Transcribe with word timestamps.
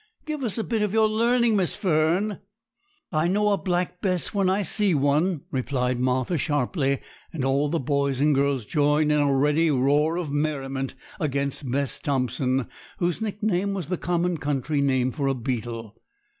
Give 0.25 0.43
us 0.43 0.57
a 0.57 0.63
bit 0.63 0.81
of 0.81 0.93
your 0.93 1.07
learning, 1.07 1.55
Miss 1.55 1.75
Fern.' 1.75 2.39
'I 3.11 3.27
know 3.27 3.49
a 3.51 3.57
black 3.59 4.01
bess 4.01 4.33
when 4.33 4.49
I 4.49 4.63
see 4.63 4.95
one,' 4.95 5.41
replied 5.51 5.99
Martha 5.99 6.39
sharply; 6.39 7.01
and 7.31 7.45
all 7.45 7.69
the 7.69 7.79
boys 7.79 8.19
and 8.19 8.33
girls 8.33 8.65
joined 8.65 9.11
in 9.11 9.19
a 9.19 9.31
ready 9.31 9.69
roar 9.69 10.17
of 10.17 10.31
merriment 10.31 10.95
against 11.19 11.69
Bess 11.69 11.99
Thompson, 11.99 12.67
whose 12.97 13.21
nickname 13.21 13.75
was 13.75 13.89
the 13.89 13.95
common 13.99 14.37
country 14.39 14.81
name 14.81 15.11
for 15.11 15.27
a 15.27 15.35
beetle. 15.35 15.95